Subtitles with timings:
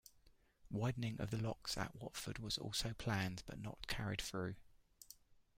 [0.71, 4.55] Widening of the locks at Watford was also planned, but not carried through.